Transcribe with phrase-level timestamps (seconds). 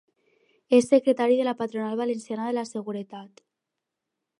[0.77, 3.49] És secretari de la patronal valenciana de la seguretat.